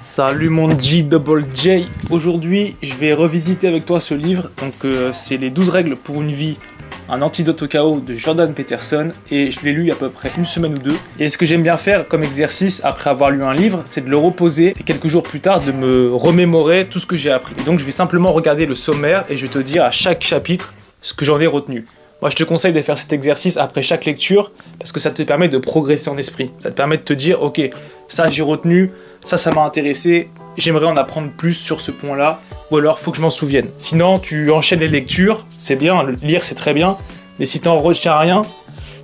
Salut 0.00 0.50
mon 0.50 0.78
G 0.78 1.02
Double 1.02 1.46
J. 1.54 1.86
Aujourd'hui, 2.10 2.76
je 2.82 2.94
vais 2.94 3.12
revisiter 3.12 3.68
avec 3.68 3.84
toi 3.84 4.00
ce 4.00 4.14
livre. 4.14 4.50
Donc, 4.60 4.74
euh, 4.84 5.12
c'est 5.12 5.36
les 5.36 5.50
12 5.50 5.70
règles 5.70 5.96
pour 5.96 6.20
une 6.20 6.30
vie, 6.30 6.58
un 7.08 7.22
antidote 7.22 7.62
au 7.62 7.68
chaos 7.68 8.00
de 8.00 8.14
Jordan 8.14 8.52
Peterson. 8.52 9.12
Et 9.30 9.50
je 9.50 9.60
l'ai 9.60 9.72
lu 9.72 9.90
à 9.90 9.94
peu 9.94 10.10
près 10.10 10.32
une 10.36 10.44
semaine 10.44 10.72
ou 10.72 10.82
deux. 10.82 10.96
Et 11.18 11.28
ce 11.28 11.38
que 11.38 11.46
j'aime 11.46 11.62
bien 11.62 11.76
faire 11.76 12.06
comme 12.06 12.22
exercice 12.22 12.82
après 12.84 13.10
avoir 13.10 13.30
lu 13.30 13.44
un 13.44 13.54
livre, 13.54 13.82
c'est 13.86 14.04
de 14.04 14.10
le 14.10 14.16
reposer 14.16 14.74
et 14.78 14.82
quelques 14.82 15.08
jours 15.08 15.22
plus 15.22 15.40
tard 15.40 15.60
de 15.60 15.72
me 15.72 16.10
remémorer 16.12 16.86
tout 16.86 16.98
ce 16.98 17.06
que 17.06 17.16
j'ai 17.16 17.30
appris. 17.30 17.54
Et 17.58 17.64
donc, 17.64 17.78
je 17.78 17.84
vais 17.84 17.92
simplement 17.92 18.32
regarder 18.32 18.66
le 18.66 18.74
sommaire 18.74 19.24
et 19.28 19.36
je 19.36 19.42
vais 19.42 19.52
te 19.52 19.58
dire 19.58 19.84
à 19.84 19.90
chaque 19.90 20.22
chapitre 20.22 20.74
ce 21.00 21.14
que 21.14 21.24
j'en 21.24 21.40
ai 21.40 21.46
retenu. 21.46 21.86
Je 22.30 22.36
te 22.36 22.44
conseille 22.44 22.72
de 22.72 22.80
faire 22.80 22.96
cet 22.96 23.12
exercice 23.12 23.56
après 23.58 23.82
chaque 23.82 24.06
lecture 24.06 24.50
parce 24.78 24.92
que 24.92 25.00
ça 25.00 25.10
te 25.10 25.22
permet 25.22 25.48
de 25.48 25.58
progresser 25.58 26.08
en 26.08 26.16
esprit. 26.16 26.50
Ça 26.58 26.70
te 26.70 26.76
permet 26.76 26.96
de 26.96 27.02
te 27.02 27.12
dire, 27.12 27.42
ok, 27.42 27.60
ça 28.08 28.30
j'ai 28.30 28.42
retenu, 28.42 28.90
ça 29.22 29.36
ça 29.36 29.50
m'a 29.50 29.62
intéressé, 29.62 30.30
j'aimerais 30.56 30.86
en 30.86 30.96
apprendre 30.96 31.30
plus 31.36 31.54
sur 31.54 31.80
ce 31.80 31.90
point-là, 31.90 32.40
ou 32.70 32.78
alors 32.78 32.98
faut 32.98 33.10
que 33.10 33.18
je 33.18 33.22
m'en 33.22 33.30
souvienne. 33.30 33.68
Sinon, 33.76 34.18
tu 34.18 34.50
enchaînes 34.50 34.80
les 34.80 34.88
lectures, 34.88 35.46
c'est 35.58 35.76
bien, 35.76 36.02
lire 36.22 36.44
c'est 36.44 36.54
très 36.54 36.72
bien, 36.72 36.96
mais 37.38 37.44
si 37.44 37.60
t'en 37.60 37.78
retiens 37.78 38.16
rien, 38.16 38.42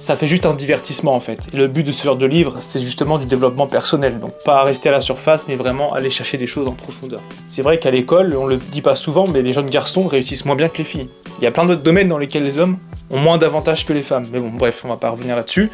ça 0.00 0.16
fait 0.16 0.26
juste 0.26 0.46
un 0.46 0.54
divertissement 0.54 1.12
en 1.12 1.20
fait. 1.20 1.48
Et 1.52 1.56
le 1.56 1.68
but 1.68 1.86
de 1.86 1.92
ce 1.92 2.04
genre 2.04 2.16
de 2.16 2.24
livre, 2.26 2.56
c'est 2.60 2.80
justement 2.80 3.18
du 3.18 3.26
développement 3.26 3.66
personnel. 3.66 4.18
Donc 4.18 4.32
pas 4.44 4.64
rester 4.64 4.88
à 4.88 4.92
la 4.92 5.02
surface, 5.02 5.46
mais 5.46 5.56
vraiment 5.56 5.92
aller 5.92 6.10
chercher 6.10 6.38
des 6.38 6.46
choses 6.46 6.66
en 6.66 6.72
profondeur. 6.72 7.20
C'est 7.46 7.60
vrai 7.60 7.78
qu'à 7.78 7.90
l'école, 7.90 8.34
on 8.34 8.46
le 8.46 8.56
dit 8.56 8.80
pas 8.80 8.94
souvent, 8.94 9.26
mais 9.26 9.42
les 9.42 9.52
jeunes 9.52 9.68
garçons 9.68 10.08
réussissent 10.08 10.46
moins 10.46 10.56
bien 10.56 10.68
que 10.68 10.78
les 10.78 10.84
filles. 10.84 11.08
Il 11.38 11.44
y 11.44 11.46
a 11.46 11.50
plein 11.50 11.66
d'autres 11.66 11.82
domaines 11.82 12.08
dans 12.08 12.18
lesquels 12.18 12.44
les 12.44 12.58
hommes 12.58 12.78
ont 13.10 13.18
moins 13.18 13.36
d'avantages 13.36 13.84
que 13.86 13.92
les 13.92 14.02
femmes. 14.02 14.24
Mais 14.32 14.40
bon, 14.40 14.50
bref, 14.50 14.82
on 14.84 14.88
va 14.88 14.96
pas 14.96 15.10
revenir 15.10 15.36
là-dessus. 15.36 15.70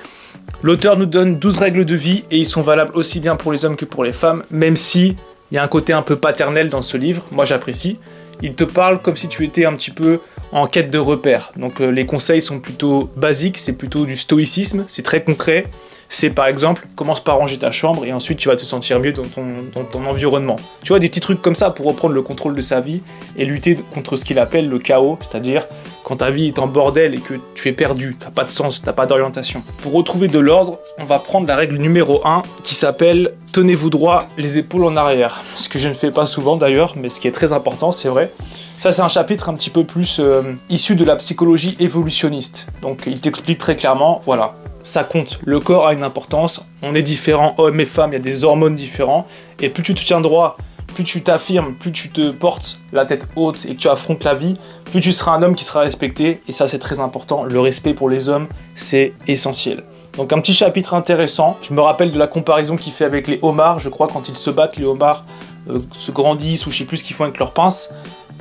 L'auteur 0.62 0.98
nous 0.98 1.06
donne 1.06 1.38
12 1.38 1.58
règles 1.58 1.84
de 1.84 1.94
vie 1.94 2.24
et 2.32 2.38
ils 2.38 2.46
sont 2.46 2.62
valables 2.62 2.96
aussi 2.96 3.20
bien 3.20 3.36
pour 3.36 3.52
les 3.52 3.64
hommes 3.64 3.76
que 3.76 3.84
pour 3.84 4.02
les 4.02 4.12
femmes, 4.12 4.42
même 4.50 4.76
si 4.76 5.16
il 5.52 5.54
y 5.54 5.58
a 5.58 5.62
un 5.62 5.68
côté 5.68 5.92
un 5.92 6.02
peu 6.02 6.16
paternel 6.16 6.68
dans 6.68 6.82
ce 6.82 6.96
livre. 6.96 7.22
Moi, 7.30 7.44
j'apprécie. 7.44 7.98
Il 8.42 8.54
te 8.54 8.64
parle 8.64 9.00
comme 9.00 9.16
si 9.16 9.28
tu 9.28 9.44
étais 9.44 9.64
un 9.64 9.74
petit 9.74 9.92
peu 9.92 10.18
en 10.52 10.66
quête 10.66 10.90
de 10.90 10.98
repères. 10.98 11.52
Donc 11.56 11.80
euh, 11.80 11.90
les 11.90 12.06
conseils 12.06 12.42
sont 12.42 12.60
plutôt 12.60 13.10
basiques, 13.16 13.58
c'est 13.58 13.72
plutôt 13.72 14.06
du 14.06 14.16
stoïcisme, 14.16 14.84
c'est 14.86 15.02
très 15.02 15.22
concret 15.22 15.66
c'est 16.08 16.30
par 16.30 16.46
exemple, 16.46 16.86
commence 16.94 17.20
par 17.20 17.36
ranger 17.38 17.58
ta 17.58 17.70
chambre 17.70 18.04
et 18.04 18.12
ensuite 18.12 18.38
tu 18.38 18.48
vas 18.48 18.56
te 18.56 18.64
sentir 18.64 19.00
mieux 19.00 19.12
dans 19.12 19.24
ton, 19.24 20.04
environnement. 20.06 20.56
Tu 20.82 20.88
vois, 20.88 20.98
des 20.98 21.08
petits 21.08 21.20
trucs 21.20 21.42
comme 21.42 21.54
ça 21.54 21.70
pour 21.70 21.86
reprendre 21.86 22.14
le 22.14 22.22
contrôle 22.22 22.54
de 22.54 22.60
sa 22.60 22.80
vie 22.80 23.02
et 23.36 23.44
lutter 23.44 23.76
contre 23.92 24.16
ce 24.16 24.24
qu'il 24.24 24.38
appelle 24.38 24.68
le 24.68 24.78
chaos, 24.78 25.18
c'est-à-dire 25.20 25.66
quand 26.06 26.18
ta 26.18 26.30
vie 26.30 26.46
est 26.46 26.60
en 26.60 26.68
bordel 26.68 27.16
et 27.16 27.18
que 27.18 27.34
tu 27.56 27.68
es 27.68 27.72
perdu, 27.72 28.14
t'as 28.16 28.30
pas 28.30 28.44
de 28.44 28.48
sens, 28.48 28.80
t'as 28.80 28.92
pas 28.92 29.06
d'orientation. 29.06 29.64
Pour 29.82 29.92
retrouver 29.92 30.28
de 30.28 30.38
l'ordre, 30.38 30.78
on 30.98 31.04
va 31.04 31.18
prendre 31.18 31.48
la 31.48 31.56
règle 31.56 31.78
numéro 31.78 32.24
1 32.24 32.42
qui 32.62 32.76
s'appelle 32.76 33.32
tenez-vous 33.52 33.90
droit, 33.90 34.28
les 34.38 34.56
épaules 34.56 34.84
en 34.84 34.96
arrière. 34.96 35.42
Ce 35.56 35.68
que 35.68 35.80
je 35.80 35.88
ne 35.88 35.94
fais 35.94 36.12
pas 36.12 36.24
souvent 36.24 36.56
d'ailleurs, 36.56 36.94
mais 36.96 37.10
ce 37.10 37.18
qui 37.18 37.26
est 37.26 37.32
très 37.32 37.52
important, 37.52 37.90
c'est 37.90 38.08
vrai. 38.08 38.32
Ça, 38.78 38.92
c'est 38.92 39.02
un 39.02 39.08
chapitre 39.08 39.48
un 39.48 39.54
petit 39.54 39.70
peu 39.70 39.82
plus 39.82 40.20
euh, 40.20 40.42
issu 40.68 40.94
de 40.94 41.04
la 41.04 41.16
psychologie 41.16 41.76
évolutionniste. 41.80 42.68
Donc, 42.82 43.02
il 43.08 43.18
t'explique 43.18 43.58
très 43.58 43.74
clairement, 43.74 44.22
voilà, 44.24 44.54
ça 44.84 45.02
compte. 45.02 45.40
Le 45.44 45.58
corps 45.58 45.88
a 45.88 45.92
une 45.92 46.04
importance. 46.04 46.64
On 46.82 46.94
est 46.94 47.02
différents, 47.02 47.56
hommes 47.58 47.80
et 47.80 47.84
femmes, 47.84 48.10
il 48.10 48.12
y 48.12 48.16
a 48.16 48.20
des 48.20 48.44
hormones 48.44 48.76
différents. 48.76 49.26
Et 49.58 49.70
plus 49.70 49.82
tu 49.82 49.92
te 49.92 50.04
tiens 50.04 50.20
droit, 50.20 50.56
plus 50.96 51.04
tu 51.04 51.22
t'affirmes, 51.22 51.74
plus 51.74 51.92
tu 51.92 52.08
te 52.08 52.30
portes 52.30 52.80
la 52.90 53.04
tête 53.04 53.26
haute 53.36 53.66
et 53.66 53.74
que 53.74 53.78
tu 53.78 53.86
affrontes 53.86 54.24
la 54.24 54.32
vie, 54.32 54.54
plus 54.86 55.02
tu 55.02 55.12
seras 55.12 55.32
un 55.32 55.42
homme 55.42 55.54
qui 55.54 55.62
sera 55.62 55.80
respecté. 55.80 56.40
Et 56.48 56.52
ça, 56.52 56.68
c'est 56.68 56.78
très 56.78 57.00
important. 57.00 57.44
Le 57.44 57.60
respect 57.60 57.92
pour 57.92 58.08
les 58.08 58.30
hommes, 58.30 58.48
c'est 58.74 59.12
essentiel. 59.26 59.84
Donc 60.16 60.32
un 60.32 60.40
petit 60.40 60.54
chapitre 60.54 60.94
intéressant. 60.94 61.58
Je 61.60 61.74
me 61.74 61.82
rappelle 61.82 62.12
de 62.12 62.18
la 62.18 62.26
comparaison 62.26 62.76
qu'il 62.76 62.94
fait 62.94 63.04
avec 63.04 63.28
les 63.28 63.38
homards. 63.42 63.78
Je 63.78 63.90
crois 63.90 64.08
quand 64.10 64.30
ils 64.30 64.36
se 64.36 64.48
battent, 64.48 64.78
les 64.78 64.86
homards 64.86 65.26
euh, 65.68 65.80
se 65.98 66.12
grandissent 66.12 66.66
ou 66.66 66.70
je 66.70 66.78
sais 66.78 66.84
plus 66.84 66.96
ce 66.96 67.04
qu'ils 67.04 67.14
font 67.14 67.24
avec 67.24 67.38
leurs 67.38 67.52
pinces. 67.52 67.90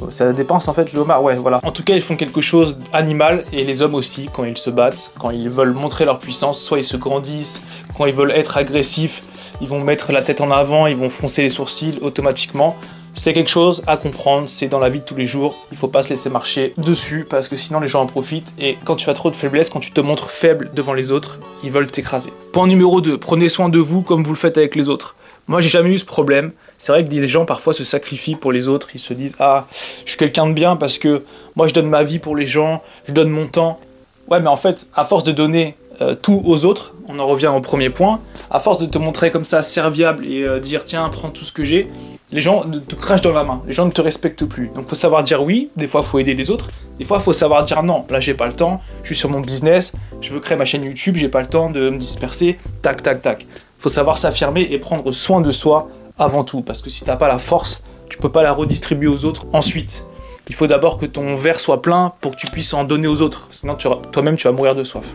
Ça 0.10 0.32
dépense 0.32 0.70
en 0.70 0.74
fait 0.74 0.94
le 0.94 1.02
homard, 1.02 1.24
ouais, 1.24 1.36
voilà. 1.36 1.60
En 1.64 1.72
tout 1.72 1.84
cas, 1.84 1.96
ils 1.96 2.02
font 2.02 2.16
quelque 2.16 2.40
chose 2.40 2.78
d'animal 2.94 3.44
et 3.52 3.66
les 3.66 3.82
hommes 3.82 3.96
aussi, 3.96 4.30
quand 4.32 4.46
ils 4.46 4.58
se 4.58 4.70
battent, 4.70 5.12
quand 5.20 5.32
ils 5.32 5.50
veulent 5.50 5.74
montrer 5.74 6.06
leur 6.06 6.20
puissance, 6.20 6.62
soit 6.62 6.80
ils 6.80 6.86
se 6.86 6.96
grandissent, 6.96 7.62
quand 7.98 8.06
ils 8.06 8.14
veulent 8.14 8.32
être 8.32 8.56
agressifs, 8.56 9.24
ils 9.62 9.68
vont 9.68 9.80
mettre 9.80 10.12
la 10.12 10.22
tête 10.22 10.42
en 10.42 10.52
avant, 10.52 10.88
ils 10.88 10.96
vont 10.96 11.10
froncer 11.10 11.42
les 11.42 11.50
sourcils 11.50 12.00
automatiquement. 12.02 12.76
C'est 13.14 13.32
quelque 13.32 13.50
chose 13.50 13.82
à 13.88 13.96
comprendre, 13.96 14.50
c'est 14.50 14.68
dans 14.68 14.80
la 14.80 14.90
vie 14.90 15.00
de 15.00 15.06
tous 15.06 15.16
les 15.16 15.26
jours, 15.26 15.56
il 15.72 15.78
faut 15.78 15.88
pas 15.88 16.04
se 16.04 16.10
laisser 16.10 16.30
marcher 16.30 16.74
dessus 16.78 17.26
parce 17.30 17.48
que 17.48 17.56
sinon 17.56 17.80
les 17.80 17.88
gens 17.88 18.02
en 18.02 18.08
profitent 18.08 18.54
et 18.60 18.78
quand 18.84 18.98
tu 18.98 19.10
as 19.10 19.14
trop 19.14 19.32
de 19.32 19.36
faiblesse, 19.36 19.70
quand 19.70 19.80
tu 19.80 19.92
te 19.92 20.02
montres 20.02 20.32
faible 20.32 20.70
devant 20.74 20.94
les 20.94 21.12
autres, 21.12 21.40
ils 21.64 21.72
veulent 21.72 21.88
t'écraser. 21.88 22.32
Point 22.52 22.68
numéro 22.68 23.00
2, 23.00 23.18
prenez 23.18 23.48
soin 23.48 23.70
de 23.70 23.80
vous 23.80 24.02
comme 24.02 24.24
vous 24.24 24.34
le 24.34 24.38
faites 24.38 24.58
avec 24.58 24.76
les 24.76 24.90
autres. 24.90 25.16
Moi, 25.48 25.62
j'ai 25.62 25.70
jamais 25.70 25.92
eu 25.92 26.00
ce 26.00 26.06
problème. 26.06 26.54
C'est 26.78 26.92
vrai 26.92 27.04
que 27.04 27.10
des 27.10 27.28
gens 27.28 27.46
parfois 27.46 27.74
se 27.74 27.84
sacrifient 27.84 28.36
pour 28.36 28.52
les 28.52 28.68
autres. 28.68 28.90
Ils 28.96 29.00
se 29.00 29.14
disent 29.14 29.36
Ah, 29.40 29.68
je 30.04 30.10
suis 30.10 30.18
quelqu'un 30.18 30.48
de 30.48 30.54
bien 30.54 30.76
parce 30.76 30.98
que 30.98 31.24
moi 31.56 31.68
je 31.68 31.74
donne 31.74 31.88
ma 31.88 32.04
vie 32.04 32.20
pour 32.20 32.36
les 32.36 32.48
gens, 32.48 32.82
je 33.08 33.14
donne 33.14 33.30
mon 33.30 33.48
temps. 33.48 33.80
Ouais, 34.28 34.40
mais 34.40 34.48
en 34.48 34.58
fait, 34.58 34.88
à 34.96 35.06
force 35.06 35.24
de 35.24 35.32
donner 35.32 35.76
euh, 36.02 36.16
tout 36.16 36.42
aux 36.46 36.66
autres, 36.66 36.94
on 37.08 37.20
en 37.20 37.28
revient 37.28 37.48
au 37.48 37.62
premier 37.62 37.90
point, 37.90 38.20
à 38.50 38.60
force 38.60 38.78
de 38.78 38.86
te 38.86 38.98
montrer 38.98 39.32
comme 39.32 39.46
ça 39.46 39.64
serviable 39.64 40.26
et 40.26 40.44
euh, 40.44 40.60
dire 40.60 40.84
Tiens, 40.84 41.10
prends 41.10 41.30
tout 41.30 41.44
ce 41.44 41.52
que 41.52 41.64
j'ai, 41.64 41.90
les 42.32 42.42
gens 42.42 42.66
te 42.88 42.96
crachent 42.96 43.22
dans 43.22 43.34
la 43.34 43.44
main, 43.44 43.62
les 43.68 43.74
gens 43.74 43.86
ne 43.86 43.92
te 43.92 44.02
respectent 44.02 44.46
plus. 44.46 44.70
Donc 44.76 44.88
faut 44.88 44.96
savoir 44.96 45.24
dire 45.24 45.44
oui, 45.44 45.70
des 45.76 45.88
fois 45.88 46.04
faut 46.04 46.20
aider 46.20 46.34
les 46.34 46.50
autres, 46.50 46.70
des 47.00 47.06
fois 47.06 47.20
faut 47.20 47.34
savoir 47.34 47.64
dire 47.64 47.84
non, 47.84 48.06
là 48.10 48.20
j'ai 48.20 48.34
pas 48.34 48.48
le 48.48 48.54
temps, 48.54 48.82
je 49.04 49.08
suis 49.08 49.16
sur 49.16 49.30
mon 49.30 49.40
business, 49.40 49.94
je 50.22 50.34
veux 50.34 50.40
créer 50.40 50.58
ma 50.58 50.66
chaîne 50.66 50.84
YouTube, 50.84 51.16
j'ai 51.18 51.30
pas 51.30 51.42
le 51.42 51.48
temps 51.48 51.70
de 51.70 51.90
me 51.90 51.98
disperser, 51.98 52.58
tac 52.82 53.02
tac 53.04 53.22
tac. 53.22 53.46
Faut 53.80 53.90
savoir 53.90 54.18
s'affirmer 54.18 54.68
et 54.72 54.80
prendre 54.80 55.12
soin 55.12 55.42
de 55.42 55.52
soi 55.52 55.90
avant 56.18 56.44
tout. 56.44 56.62
Parce 56.62 56.82
que 56.82 56.90
si 56.90 57.06
t'as 57.06 57.18
pas 57.18 57.28
la 57.28 57.38
force, 57.38 57.84
tu 58.10 58.18
peux 58.18 58.32
pas 58.32 58.44
la 58.44 58.52
redistribuer 58.52 59.08
aux 59.08 59.26
autres 59.26 59.46
ensuite. 59.54 60.06
Il 60.48 60.56
faut 60.56 60.68
d'abord 60.68 60.98
que 60.98 61.06
ton 61.06 61.36
verre 61.36 61.60
soit 61.60 61.82
plein 61.82 62.14
pour 62.22 62.32
que 62.32 62.38
tu 62.38 62.48
puisses 62.48 62.74
en 62.74 62.84
donner 62.84 63.08
aux 63.08 63.22
autres. 63.22 63.48
Sinon, 63.52 63.76
toi-même, 63.76 64.38
tu 64.38 64.48
vas 64.48 64.54
mourir 64.54 64.76
de 64.76 64.84
soif. 64.84 65.06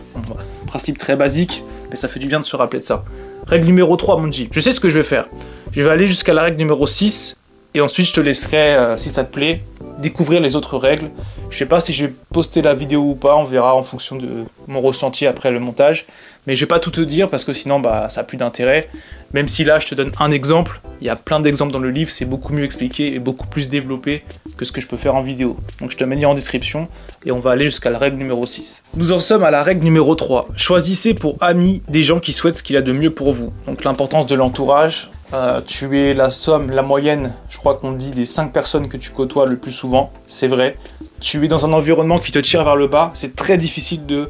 Principe 0.67 0.97
très 0.97 1.15
basique, 1.15 1.63
mais 1.89 1.95
ça 1.95 2.07
fait 2.07 2.19
du 2.19 2.27
bien 2.27 2.39
de 2.39 2.45
se 2.45 2.55
rappeler 2.55 2.79
de 2.79 2.85
ça. 2.85 3.05
Règle 3.47 3.65
numéro 3.65 3.95
3, 3.95 4.17
mon 4.17 4.31
G. 4.31 4.49
Je 4.51 4.59
sais 4.59 4.71
ce 4.71 4.79
que 4.79 4.89
je 4.89 4.97
vais 4.97 5.03
faire. 5.03 5.27
Je 5.71 5.83
vais 5.83 5.89
aller 5.89 6.05
jusqu'à 6.07 6.33
la 6.33 6.43
règle 6.43 6.57
numéro 6.57 6.85
6, 6.85 7.37
et 7.73 7.81
ensuite 7.81 8.07
je 8.07 8.13
te 8.13 8.21
laisserai, 8.21 8.75
euh, 8.75 8.97
si 8.97 9.09
ça 9.09 9.23
te 9.23 9.33
plaît, 9.33 9.61
découvrir 9.99 10.41
les 10.41 10.55
autres 10.55 10.77
règles. 10.77 11.11
Je 11.49 11.57
sais 11.57 11.65
pas 11.65 11.79
si 11.79 11.93
je 11.93 12.05
vais 12.05 12.13
poster 12.33 12.61
la 12.61 12.73
vidéo 12.73 13.01
ou 13.01 13.15
pas, 13.15 13.35
on 13.35 13.43
verra 13.43 13.75
en 13.75 13.83
fonction 13.83 14.15
de 14.15 14.45
mon 14.67 14.81
ressenti 14.81 15.25
après 15.25 15.51
le 15.51 15.59
montage. 15.59 16.05
Mais 16.47 16.55
je 16.55 16.61
vais 16.61 16.67
pas 16.67 16.79
tout 16.79 16.91
te 16.91 17.01
dire 17.01 17.29
parce 17.29 17.45
que 17.45 17.53
sinon 17.53 17.79
bah, 17.79 18.09
ça 18.09 18.21
a 18.21 18.23
plus 18.23 18.37
d'intérêt. 18.37 18.89
Même 19.33 19.47
si 19.47 19.63
là 19.63 19.79
je 19.79 19.87
te 19.87 19.95
donne 19.95 20.11
un 20.19 20.31
exemple, 20.31 20.81
il 20.99 21.07
y 21.07 21.09
a 21.09 21.15
plein 21.15 21.39
d'exemples 21.39 21.71
dans 21.71 21.79
le 21.79 21.91
livre, 21.91 22.11
c'est 22.11 22.25
beaucoup 22.25 22.53
mieux 22.53 22.63
expliqué 22.63 23.13
et 23.13 23.19
beaucoup 23.19 23.47
plus 23.47 23.67
développé 23.69 24.23
que 24.57 24.65
ce 24.65 24.71
que 24.71 24.81
je 24.81 24.87
peux 24.87 24.97
faire 24.97 25.15
en 25.15 25.21
vidéo. 25.21 25.57
Donc 25.79 25.91
je 25.91 25.97
te 25.97 26.03
mets 26.03 26.23
en 26.25 26.33
description 26.33 26.87
et 27.25 27.31
on 27.31 27.39
va 27.39 27.51
aller 27.51 27.65
jusqu'à 27.65 27.89
la 27.89 27.99
règle 27.99 28.17
numéro 28.17 28.45
6. 28.45 28.83
Nous 28.95 29.11
en 29.11 29.19
sommes 29.19 29.43
à 29.43 29.51
la 29.51 29.63
règle 29.63 29.83
numéro 29.83 30.15
3. 30.15 30.49
Choisissez 30.55 31.13
pour 31.13 31.37
amis 31.41 31.81
des 31.87 32.03
gens 32.03 32.19
qui 32.19 32.33
souhaitent 32.33 32.55
ce 32.55 32.63
qu'il 32.63 32.75
y 32.75 32.77
a 32.77 32.81
de 32.81 32.91
mieux 32.91 33.11
pour 33.11 33.33
vous. 33.33 33.53
Donc 33.65 33.83
l'importance 33.83 34.27
de 34.27 34.35
l'entourage, 34.35 35.11
euh, 35.33 35.61
tu 35.61 35.99
es 35.99 36.13
la 36.13 36.29
somme, 36.29 36.71
la 36.71 36.81
moyenne, 36.81 37.33
je 37.49 37.57
crois 37.57 37.75
qu'on 37.75 37.93
dit, 37.93 38.11
des 38.11 38.25
5 38.25 38.51
personnes 38.51 38.87
que 38.87 38.97
tu 38.97 39.11
côtoies 39.11 39.45
le 39.45 39.57
plus 39.57 39.71
souvent, 39.71 40.11
c'est 40.27 40.47
vrai. 40.47 40.77
Tu 41.19 41.45
es 41.45 41.47
dans 41.47 41.65
un 41.65 41.73
environnement 41.73 42.19
qui 42.19 42.31
te 42.31 42.39
tire 42.39 42.63
vers 42.63 42.75
le 42.75 42.87
bas, 42.87 43.11
c'est 43.13 43.35
très 43.35 43.57
difficile 43.57 44.05
de 44.05 44.27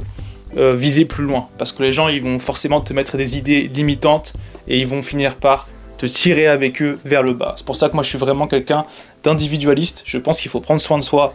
euh, 0.57 0.75
viser 0.75 1.05
plus 1.05 1.23
loin. 1.23 1.47
Parce 1.57 1.71
que 1.71 1.81
les 1.81 1.91
gens, 1.93 2.07
ils 2.07 2.21
vont 2.21 2.37
forcément 2.37 2.81
te 2.81 2.93
mettre 2.93 3.17
des 3.17 3.37
idées 3.37 3.67
limitantes 3.73 4.33
et 4.67 4.79
ils 4.79 4.87
vont 4.87 5.01
finir 5.01 5.35
par 5.35 5.67
te 5.97 6.05
tirer 6.05 6.47
avec 6.47 6.81
eux 6.81 6.99
vers 7.05 7.23
le 7.23 7.33
bas. 7.33 7.53
C'est 7.57 7.65
pour 7.65 7.75
ça 7.75 7.87
que 7.87 7.93
moi, 7.93 8.03
je 8.03 8.09
suis 8.09 8.17
vraiment 8.17 8.47
quelqu'un 8.47 8.85
d'individualiste. 9.23 10.03
Je 10.05 10.17
pense 10.17 10.41
qu'il 10.41 10.51
faut 10.51 10.59
prendre 10.59 10.81
soin 10.81 10.97
de 10.97 11.03
soi. 11.03 11.33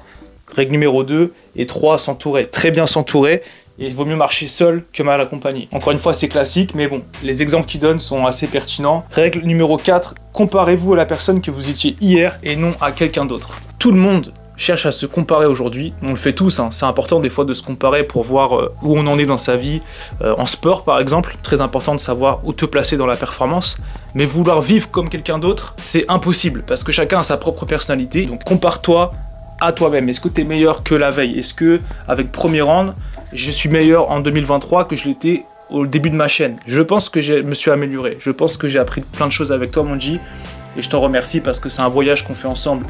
Règle 0.54 0.72
numéro 0.72 1.02
2 1.02 1.32
et 1.56 1.66
3, 1.66 1.98
s'entourer. 1.98 2.46
Très 2.46 2.70
bien 2.70 2.86
s'entourer. 2.86 3.42
Il 3.78 3.94
vaut 3.94 4.06
mieux 4.06 4.16
marcher 4.16 4.46
seul 4.46 4.84
que 4.92 5.02
mal 5.02 5.20
accompagné. 5.20 5.68
Encore 5.72 5.92
une 5.92 5.98
fois, 5.98 6.14
c'est 6.14 6.28
classique, 6.28 6.74
mais 6.74 6.88
bon, 6.88 7.02
les 7.22 7.42
exemples 7.42 7.66
qu'il 7.66 7.80
donne 7.80 7.98
sont 7.98 8.24
assez 8.24 8.46
pertinents. 8.46 9.04
Règle 9.10 9.40
numéro 9.40 9.76
4, 9.76 10.14
comparez-vous 10.32 10.94
à 10.94 10.96
la 10.96 11.04
personne 11.04 11.42
que 11.42 11.50
vous 11.50 11.68
étiez 11.68 11.94
hier 12.00 12.38
et 12.42 12.56
non 12.56 12.70
à 12.80 12.92
quelqu'un 12.92 13.26
d'autre. 13.26 13.60
Tout 13.78 13.92
le 13.92 13.98
monde 13.98 14.32
cherche 14.56 14.86
à 14.86 14.92
se 14.92 15.04
comparer 15.04 15.46
aujourd'hui. 15.46 15.92
On 16.02 16.08
le 16.08 16.16
fait 16.16 16.32
tous, 16.32 16.58
hein. 16.58 16.70
c'est 16.70 16.86
important 16.86 17.20
des 17.20 17.28
fois 17.28 17.44
de 17.44 17.52
se 17.52 17.62
comparer 17.62 18.04
pour 18.04 18.24
voir 18.24 18.56
euh, 18.56 18.74
où 18.82 18.96
on 18.98 19.06
en 19.06 19.18
est 19.18 19.26
dans 19.26 19.38
sa 19.38 19.56
vie. 19.56 19.82
Euh, 20.22 20.34
en 20.38 20.46
sport 20.46 20.82
par 20.82 20.98
exemple, 20.98 21.36
très 21.42 21.60
important 21.60 21.94
de 21.94 22.00
savoir 22.00 22.40
où 22.44 22.52
te 22.52 22.64
placer 22.64 22.96
dans 22.96 23.06
la 23.06 23.16
performance. 23.16 23.76
Mais 24.14 24.24
vouloir 24.24 24.62
vivre 24.62 24.90
comme 24.90 25.10
quelqu'un 25.10 25.38
d'autre, 25.38 25.74
c'est 25.76 26.06
impossible 26.08 26.64
parce 26.66 26.82
que 26.82 26.92
chacun 26.92 27.18
a 27.18 27.22
sa 27.22 27.36
propre 27.36 27.66
personnalité. 27.66 28.24
Donc 28.24 28.44
compare-toi 28.44 29.10
à 29.60 29.72
toi-même. 29.72 30.08
Est-ce 30.08 30.20
que 30.20 30.28
tu 30.28 30.42
es 30.42 30.44
meilleur 30.44 30.82
que 30.82 30.94
la 30.94 31.10
veille? 31.10 31.38
Est-ce 31.38 31.54
que 31.54 31.80
avec 32.08 32.32
premier 32.32 32.60
round, 32.60 32.94
je 33.32 33.50
suis 33.50 33.68
meilleur 33.68 34.10
en 34.10 34.20
2023 34.20 34.86
que 34.86 34.96
je 34.96 35.04
l'étais 35.08 35.44
au 35.70 35.86
début 35.86 36.10
de 36.10 36.16
ma 36.16 36.28
chaîne? 36.28 36.56
Je 36.66 36.82
pense 36.82 37.08
que 37.08 37.20
je 37.20 37.34
me 37.34 37.54
suis 37.54 37.70
amélioré. 37.70 38.18
Je 38.20 38.30
pense 38.30 38.56
que 38.56 38.68
j'ai 38.68 38.78
appris 38.78 39.00
plein 39.00 39.26
de 39.26 39.32
choses 39.32 39.52
avec 39.52 39.70
toi, 39.70 39.82
mon 39.82 39.98
G. 39.98 40.20
Et 40.78 40.82
je 40.82 40.90
t'en 40.90 41.00
remercie 41.00 41.40
parce 41.40 41.58
que 41.58 41.70
c'est 41.70 41.80
un 41.80 41.88
voyage 41.88 42.24
qu'on 42.24 42.34
fait 42.34 42.48
ensemble 42.48 42.84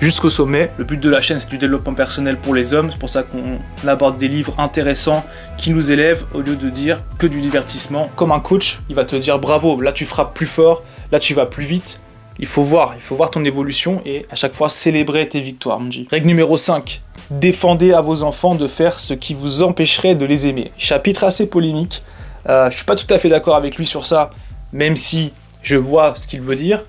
jusqu'au 0.00 0.30
sommet. 0.30 0.70
Le 0.78 0.84
but 0.84 1.00
de 1.00 1.08
la 1.08 1.20
chaîne, 1.20 1.40
c'est 1.40 1.48
du 1.48 1.58
développement 1.58 1.94
personnel 1.94 2.36
pour 2.36 2.54
les 2.54 2.72
hommes. 2.72 2.88
C'est 2.90 2.98
pour 2.98 3.10
ça 3.10 3.24
qu'on 3.24 3.58
aborde 3.88 4.18
des 4.18 4.28
livres 4.28 4.54
intéressants 4.58 5.24
qui 5.58 5.70
nous 5.70 5.90
élèvent 5.90 6.24
au 6.34 6.40
lieu 6.40 6.54
de 6.54 6.70
dire 6.70 7.00
que 7.18 7.26
du 7.26 7.40
divertissement. 7.40 8.08
Comme 8.14 8.30
un 8.30 8.38
coach, 8.38 8.78
il 8.88 8.94
va 8.94 9.04
te 9.04 9.16
dire 9.16 9.40
bravo, 9.40 9.80
là 9.80 9.90
tu 9.90 10.04
frappes 10.04 10.34
plus 10.34 10.46
fort, 10.46 10.84
là 11.10 11.18
tu 11.18 11.34
vas 11.34 11.46
plus 11.46 11.64
vite. 11.64 12.00
Il 12.38 12.46
faut 12.46 12.62
voir, 12.62 12.94
il 12.94 13.00
faut 13.00 13.14
voir 13.14 13.30
ton 13.30 13.44
évolution 13.44 14.00
et 14.06 14.26
à 14.30 14.34
chaque 14.34 14.54
fois 14.54 14.68
célébrer 14.68 15.28
tes 15.28 15.40
victoires, 15.40 15.80
Monji. 15.80 16.06
Règle 16.10 16.26
numéro 16.26 16.56
5. 16.56 17.02
Défendez 17.30 17.92
à 17.92 18.00
vos 18.00 18.22
enfants 18.22 18.54
de 18.54 18.66
faire 18.66 18.98
ce 18.98 19.14
qui 19.14 19.34
vous 19.34 19.62
empêcherait 19.62 20.14
de 20.14 20.24
les 20.24 20.46
aimer. 20.46 20.72
Chapitre 20.76 21.24
assez 21.24 21.46
polémique. 21.46 22.02
Euh, 22.48 22.70
je 22.70 22.76
suis 22.76 22.84
pas 22.84 22.96
tout 22.96 23.12
à 23.12 23.18
fait 23.18 23.28
d'accord 23.28 23.56
avec 23.56 23.76
lui 23.76 23.86
sur 23.86 24.06
ça, 24.06 24.30
même 24.72 24.96
si 24.96 25.32
je 25.62 25.76
vois 25.76 26.14
ce 26.14 26.26
qu'il 26.26 26.40
veut 26.40 26.56
dire. 26.56 26.84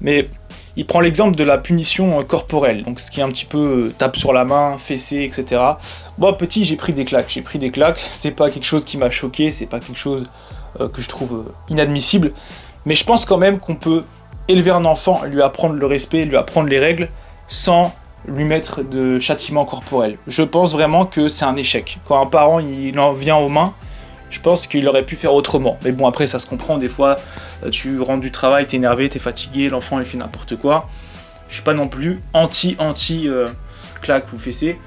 Mais 0.00 0.28
il 0.78 0.86
prend 0.86 1.00
l'exemple 1.00 1.34
de 1.34 1.42
la 1.42 1.58
punition 1.58 2.22
corporelle, 2.22 2.84
donc 2.84 3.00
ce 3.00 3.10
qui 3.10 3.18
est 3.18 3.22
un 3.24 3.30
petit 3.30 3.44
peu 3.44 3.88
euh, 3.88 3.94
tape 3.98 4.16
sur 4.16 4.32
la 4.32 4.44
main, 4.44 4.78
fessée, 4.78 5.24
etc. 5.24 5.60
Moi, 6.18 6.38
petit, 6.38 6.64
j'ai 6.64 6.76
pris 6.76 6.92
des 6.92 7.04
claques. 7.04 7.28
J'ai 7.30 7.42
pris 7.42 7.58
des 7.58 7.72
claques. 7.72 7.98
C'est 8.12 8.30
pas 8.30 8.48
quelque 8.48 8.64
chose 8.64 8.84
qui 8.84 8.96
m'a 8.96 9.10
choqué, 9.10 9.50
c'est 9.50 9.66
pas 9.66 9.80
quelque 9.80 9.98
chose 9.98 10.24
euh, 10.80 10.88
que 10.88 11.02
je 11.02 11.08
trouve 11.08 11.34
euh, 11.34 11.52
inadmissible. 11.68 12.32
Mais 12.86 12.94
je 12.94 13.04
pense 13.04 13.24
quand 13.24 13.38
même 13.38 13.58
qu'on 13.58 13.74
peut 13.74 14.04
élever 14.48 14.70
un 14.70 14.84
enfant, 14.84 15.22
lui 15.24 15.42
apprendre 15.42 15.74
le 15.74 15.86
respect, 15.86 16.24
lui 16.24 16.36
apprendre 16.36 16.68
les 16.68 16.78
règles, 16.78 17.08
sans 17.46 17.94
lui 18.26 18.44
mettre 18.44 18.82
de 18.82 19.18
châtiment 19.18 19.64
corporel. 19.64 20.18
Je 20.26 20.42
pense 20.42 20.72
vraiment 20.72 21.06
que 21.06 21.28
c'est 21.28 21.44
un 21.44 21.56
échec. 21.56 21.98
Quand 22.06 22.20
un 22.20 22.26
parent 22.26 22.58
il 22.58 22.98
en 22.98 23.12
vient 23.12 23.36
aux 23.36 23.48
mains, 23.48 23.74
je 24.30 24.40
pense 24.40 24.66
qu'il 24.66 24.86
aurait 24.88 25.04
pu 25.04 25.16
faire 25.16 25.32
autrement. 25.32 25.78
Mais 25.84 25.92
bon, 25.92 26.06
après, 26.06 26.26
ça 26.26 26.38
se 26.38 26.46
comprend. 26.46 26.76
Des 26.76 26.88
fois, 26.88 27.18
euh, 27.64 27.70
tu 27.70 28.00
rentres 28.00 28.20
du 28.20 28.30
travail, 28.30 28.66
t'es 28.66 28.76
énervé, 28.76 29.08
t'es 29.08 29.18
fatigué, 29.18 29.68
l'enfant 29.68 29.98
il 30.00 30.04
fait 30.04 30.18
n'importe 30.18 30.56
quoi. 30.56 30.88
Je 31.48 31.54
suis 31.54 31.62
pas 31.62 31.72
non 31.72 31.88
plus 31.88 32.20
anti-anti 32.34 33.28
claque 34.02 34.32
ou 34.32 34.38
fessé. 34.38 34.78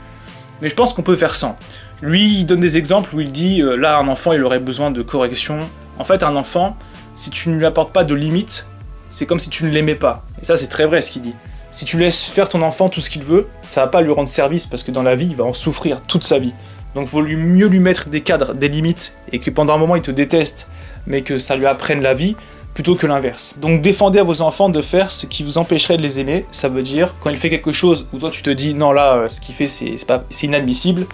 Mais 0.61 0.69
je 0.69 0.75
pense 0.75 0.93
qu'on 0.93 1.01
peut 1.01 1.15
faire 1.15 1.35
sans. 1.35 1.57
Lui, 2.01 2.39
il 2.39 2.45
donne 2.45 2.59
des 2.59 2.77
exemples 2.77 3.15
où 3.15 3.19
il 3.19 3.31
dit 3.31 3.61
euh, 3.61 3.75
là, 3.75 3.97
un 3.97 4.07
enfant, 4.07 4.31
il 4.31 4.43
aurait 4.43 4.59
besoin 4.59 4.91
de 4.91 5.01
correction. 5.01 5.59
En 5.99 6.03
fait, 6.03 6.23
un 6.23 6.35
enfant, 6.35 6.75
si 7.15 7.29
tu 7.29 7.49
ne 7.49 7.55
lui 7.55 7.65
apportes 7.65 7.91
pas 7.91 8.03
de 8.03 8.15
limites, 8.15 8.65
c'est 9.11 9.27
comme 9.27 9.37
si 9.37 9.51
tu 9.51 9.65
ne 9.65 9.69
l'aimais 9.69 9.93
pas. 9.93 10.23
Et 10.41 10.45
ça, 10.45 10.57
c'est 10.57 10.65
très 10.65 10.87
vrai 10.87 11.03
ce 11.03 11.11
qu'il 11.11 11.21
dit. 11.21 11.35
Si 11.69 11.85
tu 11.85 11.99
laisses 11.99 12.27
faire 12.27 12.49
ton 12.49 12.63
enfant 12.63 12.89
tout 12.89 12.99
ce 12.99 13.11
qu'il 13.11 13.23
veut, 13.23 13.47
ça 13.61 13.81
va 13.81 13.87
pas 13.87 14.01
lui 14.01 14.11
rendre 14.11 14.27
service 14.27 14.65
parce 14.65 14.83
que 14.83 14.89
dans 14.91 15.03
la 15.03 15.15
vie, 15.15 15.27
il 15.29 15.35
va 15.35 15.43
en 15.43 15.53
souffrir 15.53 16.01
toute 16.01 16.23
sa 16.23 16.39
vie. 16.39 16.53
Donc, 16.95 17.07
vaut 17.07 17.21
lui 17.21 17.35
mieux 17.35 17.67
lui 17.67 17.79
mettre 17.79 18.09
des 18.09 18.21
cadres, 18.21 18.53
des 18.53 18.67
limites, 18.67 19.13
et 19.31 19.39
que 19.39 19.49
pendant 19.49 19.75
un 19.75 19.77
moment, 19.77 19.95
il 19.95 20.01
te 20.01 20.11
déteste, 20.11 20.67
mais 21.05 21.21
que 21.21 21.37
ça 21.37 21.55
lui 21.55 21.65
apprenne 21.65 22.01
la 22.01 22.13
vie, 22.13 22.35
plutôt 22.73 22.95
que 22.95 23.07
l'inverse. 23.07 23.53
Donc 23.59 23.81
défendez 23.81 24.19
à 24.19 24.23
vos 24.23 24.41
enfants 24.41 24.69
de 24.69 24.81
faire 24.81 25.11
ce 25.11 25.25
qui 25.25 25.43
vous 25.43 25.57
empêcherait 25.57 25.97
de 25.97 26.01
les 26.01 26.19
aimer. 26.19 26.45
Ça 26.51 26.69
veut 26.69 26.83
dire 26.83 27.15
quand 27.19 27.29
il 27.29 27.37
fait 27.37 27.49
quelque 27.49 27.73
chose 27.73 28.07
où 28.13 28.17
toi 28.17 28.29
tu 28.29 28.43
te 28.43 28.49
dis 28.49 28.73
non 28.73 28.93
là 28.93 29.15
euh, 29.15 29.29
ce 29.29 29.41
qu'il 29.41 29.53
fait 29.53 29.67
c'est 29.67 29.97
inadmissible, 30.43 31.05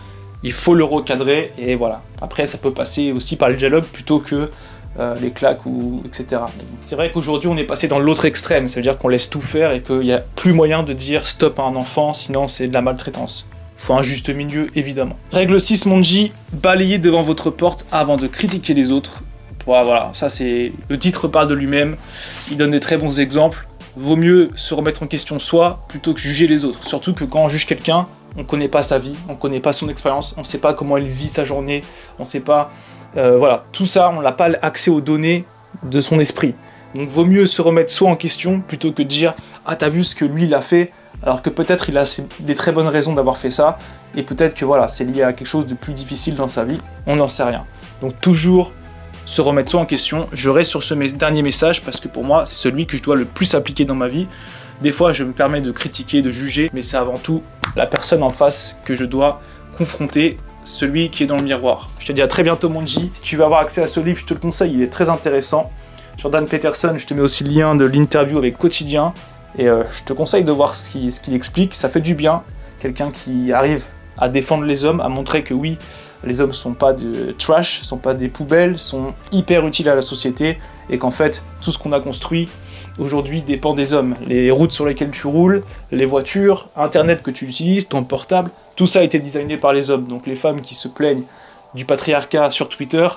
il 0.44 0.54
faut 0.54 0.76
le 0.76 0.84
recadrer 0.84 1.52
et 1.58 1.76
voilà. 1.76 2.04
Après, 2.22 2.46
ça 2.46 2.58
peut 2.58 2.74
passer 2.74 3.12
aussi 3.12 3.36
par 3.36 3.50
le 3.50 3.56
dialogue 3.56 3.86
plutôt 3.86 4.20
que 4.20 4.52
euh, 5.00 5.16
les 5.22 5.32
claques 5.32 5.66
ou 5.66 6.02
etc. 6.06 6.42
C'est 6.82 6.96
vrai 6.96 7.12
qu'aujourd'hui, 7.12 7.50
on 7.50 7.58
est 7.58 7.64
passé 7.64 7.88
dans 7.88 8.00
l'autre 8.00 8.26
extrême, 8.26 8.68
ça 8.68 8.78
veut 8.78 8.82
dire 8.82 8.98
qu'on 8.98 9.10
laisse 9.10 9.30
tout 9.30 9.42
faire 9.42 9.72
et 9.72 9.82
qu'il 9.82 10.00
n'y 10.00 10.14
a 10.14 10.24
plus 10.36 10.54
moyen 10.54 10.84
de 10.84 10.94
dire 10.94 11.28
stop 11.28 11.60
à 11.60 11.64
un 11.64 11.76
enfant, 11.76 12.14
sinon 12.14 12.48
c'est 12.48 12.68
de 12.68 12.74
la 12.74 12.82
maltraitance. 12.82 13.48
Faut 13.76 13.94
un 13.94 14.02
juste 14.02 14.30
milieu, 14.30 14.68
évidemment. 14.76 15.16
Règle 15.32 15.62
6, 15.62 15.86
Monji, 15.86 16.32
balayez 16.52 16.98
devant 16.98 17.22
votre 17.22 17.52
porte 17.52 17.86
avant 17.92 18.18
de 18.18 18.28
critiquer 18.28 18.74
les 18.74 18.92
autres. 18.92 19.24
Voilà, 19.68 20.12
ça 20.14 20.30
c'est. 20.30 20.72
Le 20.88 20.98
titre 20.98 21.28
parle 21.28 21.50
de 21.50 21.54
lui-même, 21.54 21.98
il 22.50 22.58
donne 22.58 22.72
des 22.72 22.80
très 22.80 22.98
bons 22.98 23.20
exemples. 23.20 23.68
Vaut 23.98 24.16
mieux 24.16 24.52
se 24.56 24.74
remettre 24.74 25.04
en 25.04 25.08
question 25.08 25.40
soi 25.40 25.84
plutôt 25.90 26.14
que 26.14 26.20
juger 26.20 26.48
les 26.48 26.64
autres. 26.64 26.88
Surtout 26.88 27.14
que 27.14 27.26
quand 27.26 27.44
on 27.44 27.50
juge 27.50 27.66
quelqu'un, 27.66 28.08
on 28.38 28.44
connaît 28.44 28.70
pas 28.70 28.82
sa 28.82 28.98
vie, 28.98 29.16
on 29.28 29.36
connaît 29.36 29.60
pas 29.60 29.74
son 29.74 29.90
expérience, 29.90 30.36
on 30.38 30.44
sait 30.44 30.60
pas 30.60 30.74
comment 30.74 30.98
il 30.98 31.08
vit 31.08 31.28
sa 31.28 31.44
journée, 31.44 31.84
on 32.20 32.24
sait 32.24 32.40
pas, 32.40 32.72
euh, 33.16 33.38
voilà, 33.38 33.66
tout 33.72 33.86
ça, 33.86 34.10
on 34.10 34.22
n'a 34.22 34.32
pas 34.32 34.50
accès 34.62 34.92
aux 34.92 35.02
données 35.02 35.46
de 35.84 36.02
son 36.02 36.20
esprit. 36.20 36.56
Donc 36.96 37.10
vaut 37.10 37.26
mieux 37.26 37.46
se 37.46 37.62
remettre 37.62 37.92
soi 37.92 38.10
en 38.10 38.16
question 38.16 38.60
plutôt 38.62 38.92
que 38.92 39.04
de 39.04 39.08
dire 39.08 39.36
ah 39.66 39.76
t'as 39.76 39.90
vu 39.90 40.04
ce 40.04 40.16
que 40.16 40.26
lui 40.26 40.44
il 40.44 40.54
a 40.54 40.62
fait, 40.62 40.92
alors 41.24 41.42
que 41.42 41.50
peut-être 41.50 41.90
il 41.90 41.98
a 41.98 42.22
des 42.40 42.56
très 42.56 42.72
bonnes 42.72 42.88
raisons 42.88 43.14
d'avoir 43.14 43.38
fait 43.38 43.50
ça, 43.50 43.78
et 44.16 44.24
peut-être 44.24 44.56
que 44.56 44.66
voilà 44.66 44.88
c'est 44.88 45.04
lié 45.04 45.24
à 45.24 45.34
quelque 45.34 45.48
chose 45.48 45.66
de 45.66 45.76
plus 45.76 45.94
difficile 45.94 46.36
dans 46.36 46.48
sa 46.48 46.64
vie, 46.64 46.80
on 47.06 47.18
n'en 47.18 47.28
sait 47.28 47.44
rien. 47.44 47.66
Donc 48.02 48.20
toujours 48.22 48.72
se 49.26 49.42
remettre 49.42 49.70
soi 49.70 49.82
en 49.82 49.86
question. 49.86 50.28
Je 50.32 50.50
reste 50.50 50.70
sur 50.70 50.84
ce 50.84 50.94
dernier 50.94 51.42
message 51.42 51.82
parce 51.82 52.00
que 52.00 52.08
pour 52.08 52.24
moi 52.24 52.46
c'est 52.46 52.56
celui 52.56 52.88
que 52.88 52.98
je 52.98 53.04
dois 53.04 53.16
le 53.16 53.26
plus 53.26 53.54
appliquer 53.54 53.86
dans 53.86 53.96
ma 53.96 54.08
vie. 54.08 54.28
Des 54.82 54.92
fois 54.92 55.12
je 55.12 55.24
me 55.24 55.34
permets 55.34 55.62
de 55.62 55.72
critiquer, 55.72 56.22
de 56.22 56.32
juger, 56.32 56.70
mais 56.74 56.82
c'est 56.82 56.98
avant 56.98 57.18
tout 57.18 57.44
la 57.76 57.86
personne 57.86 58.24
en 58.24 58.30
face 58.30 58.78
que 58.86 58.96
je 58.96 59.04
dois 59.04 59.42
confronter, 59.78 60.38
celui 60.64 61.10
qui 61.10 61.24
est 61.24 61.28
dans 61.28 61.38
le 61.38 61.44
miroir. 61.44 61.90
Je 62.00 62.08
te 62.08 62.12
dis 62.12 62.22
à 62.22 62.28
très 62.28 62.44
bientôt 62.44 62.70
Monji. 62.70 63.10
Si 63.14 63.22
tu 63.22 63.38
veux 63.38 63.44
avoir 63.44 63.62
accès 63.62 63.82
à 63.82 63.88
ce 63.88 64.00
livre, 64.00 64.20
je 64.20 64.26
te 64.26 64.34
le 64.34 64.40
conseille, 64.40 64.74
il 64.74 64.82
est 64.82 64.92
très 64.92 65.10
intéressant. 65.10 65.72
Jordan 66.18 66.46
Peterson, 66.46 66.94
je 66.98 67.06
te 67.06 67.14
mets 67.14 67.22
aussi 67.22 67.44
le 67.44 67.52
lien 67.52 67.76
de 67.76 67.86
l'interview 67.86 68.38
avec 68.38 68.58
Quotidien. 68.58 69.14
Et 69.58 69.70
euh, 69.70 69.84
je 69.92 70.04
te 70.04 70.14
conseille 70.14 70.44
de 70.44 70.52
voir 70.52 70.76
ce 70.76 70.92
qu'il 70.92 71.34
explique, 71.34 71.74
ça 71.74 71.90
fait 71.90 72.02
du 72.02 72.16
bien. 72.16 72.44
Quelqu'un 72.80 73.12
qui 73.12 73.52
arrive 73.52 73.86
à 74.18 74.30
défendre 74.30 74.64
les 74.64 74.84
hommes, 74.84 75.00
à 75.00 75.10
montrer 75.10 75.44
que 75.44 75.54
oui, 75.54 75.78
les 76.24 76.42
hommes 76.42 76.54
sont 76.54 76.74
pas 76.74 76.94
de 76.94 77.32
trash, 77.38 77.82
sont 77.84 77.98
pas 77.98 78.14
des 78.14 78.28
poubelles, 78.28 78.80
sont 78.80 79.14
hyper 79.32 79.66
utiles 79.66 79.90
à 79.90 79.96
la 79.96 80.02
société 80.02 80.58
et 80.90 80.98
qu'en 80.98 81.12
fait, 81.12 81.44
tout 81.62 81.72
ce 81.72 81.78
qu'on 81.78 81.94
a 81.94 82.00
construit, 82.00 82.50
aujourd'hui 83.00 83.42
dépend 83.42 83.76
des 83.76 83.94
hommes. 83.94 84.16
Les 84.28 84.50
routes 84.50 84.72
sur 84.72 84.86
lesquelles 84.86 85.12
tu 85.12 85.28
roules, 85.28 85.64
les 85.92 86.06
voitures, 86.06 86.70
Internet 86.76 87.22
que 87.22 87.32
tu 87.32 87.46
utilises, 87.46 87.88
ton 87.88 88.04
portable, 88.04 88.50
tout 88.78 88.88
ça 88.88 89.00
a 89.00 89.04
été 89.04 89.20
designé 89.20 89.58
par 89.58 89.74
les 89.74 89.92
hommes. 89.92 90.06
Donc 90.08 90.26
les 90.26 90.36
femmes 90.36 90.62
qui 90.62 90.76
se 90.76 90.88
plaignent 90.88 91.24
du 91.74 91.84
patriarcat 91.84 92.52
sur 92.52 92.70
Twitter, 92.70 93.08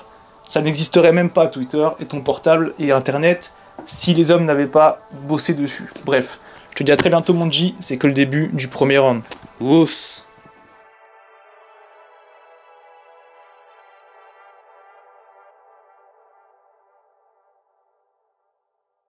ça 0.43 0.61
n'existerait 0.61 1.13
même 1.13 1.29
pas 1.29 1.47
Twitter 1.47 1.87
et 2.01 2.05
ton 2.05 2.19
portable 2.19 2.73
et 2.79 2.91
Internet 2.91 3.53
si 3.85 4.13
les 4.13 4.31
hommes 4.31 4.43
n'avaient 4.43 4.67
pas 4.67 5.07
bossé 5.27 5.53
dessus. 5.53 5.89
Bref, 6.03 6.39
je 6.71 6.75
te 6.75 6.83
dis 6.83 6.91
à 6.91 6.97
très 6.97 7.09
bientôt 7.09 7.33
mon 7.33 7.49
G, 7.49 7.75
c'est 7.79 7.97
que 7.97 8.07
le 8.07 8.13
début 8.13 8.49
du 8.53 8.67
premier 8.67 8.97
round. 8.97 9.21
Ouf 9.61 10.10